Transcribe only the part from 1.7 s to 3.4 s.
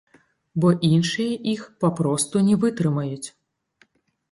папросту не вытрымаюць.